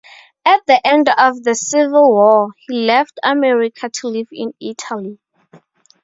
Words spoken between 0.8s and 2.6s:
end of the Civil War,